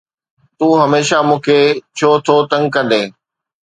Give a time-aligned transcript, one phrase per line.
[0.57, 1.59] تون هميشه مون کي
[1.97, 3.07] ڇو ٿو تنگ ڪندين؟